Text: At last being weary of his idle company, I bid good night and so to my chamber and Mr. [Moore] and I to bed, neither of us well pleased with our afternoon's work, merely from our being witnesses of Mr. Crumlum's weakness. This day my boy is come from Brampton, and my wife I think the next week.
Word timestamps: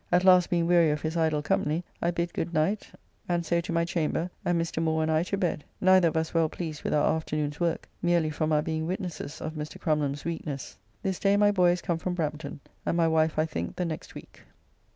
At 0.11 0.23
last 0.23 0.49
being 0.49 0.65
weary 0.65 0.89
of 0.89 1.03
his 1.03 1.15
idle 1.15 1.43
company, 1.43 1.83
I 2.01 2.09
bid 2.09 2.33
good 2.33 2.55
night 2.55 2.91
and 3.29 3.45
so 3.45 3.61
to 3.61 3.71
my 3.71 3.85
chamber 3.85 4.31
and 4.43 4.59
Mr. 4.59 4.81
[Moore] 4.81 5.03
and 5.03 5.11
I 5.11 5.21
to 5.21 5.37
bed, 5.37 5.63
neither 5.79 6.07
of 6.07 6.17
us 6.17 6.33
well 6.33 6.49
pleased 6.49 6.81
with 6.83 6.91
our 6.91 7.15
afternoon's 7.15 7.59
work, 7.59 7.87
merely 8.01 8.31
from 8.31 8.51
our 8.51 8.63
being 8.63 8.87
witnesses 8.87 9.39
of 9.41 9.53
Mr. 9.53 9.79
Crumlum's 9.79 10.25
weakness. 10.25 10.79
This 11.03 11.19
day 11.19 11.37
my 11.37 11.51
boy 11.51 11.69
is 11.69 11.83
come 11.83 11.99
from 11.99 12.15
Brampton, 12.15 12.61
and 12.83 12.97
my 12.97 13.07
wife 13.07 13.37
I 13.37 13.45
think 13.45 13.75
the 13.75 13.85
next 13.85 14.15
week. 14.15 14.41